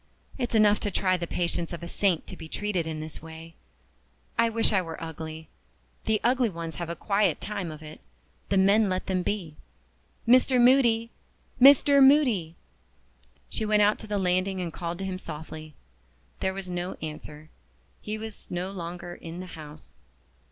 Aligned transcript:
It's 0.39 0.55
enough 0.55 0.79
to 0.79 0.89
try 0.89 1.15
the 1.15 1.27
patience 1.27 1.73
of 1.73 1.83
a 1.83 1.87
saint 1.87 2.25
to 2.25 2.35
be 2.35 2.47
treated 2.49 2.87
in 2.87 3.01
this 3.01 3.21
way. 3.21 3.53
I 4.35 4.49
wish 4.49 4.73
I 4.73 4.81
was 4.81 4.97
ugly! 4.99 5.47
The 6.05 6.19
ugly 6.23 6.49
ones 6.49 6.77
have 6.77 6.89
a 6.89 6.95
quiet 6.95 7.39
time 7.39 7.69
of 7.69 7.83
it 7.83 8.01
the 8.49 8.57
men 8.57 8.89
let 8.89 9.05
them 9.05 9.21
be. 9.21 9.57
Mr. 10.27 10.59
Moody! 10.59 11.11
Mr. 11.61 12.01
Moody!" 12.03 12.55
She 13.47 13.63
went 13.63 13.83
out 13.83 13.99
to 13.99 14.07
the 14.07 14.17
landing 14.17 14.59
and 14.59 14.73
called 14.73 14.97
to 14.97 15.05
him 15.05 15.19
softly. 15.19 15.75
There 16.39 16.55
was 16.55 16.67
no 16.67 16.95
answer. 17.03 17.49
He 18.01 18.17
was 18.17 18.47
no 18.49 18.71
longer 18.71 19.13
in 19.13 19.39
the 19.39 19.45
house. 19.53 19.93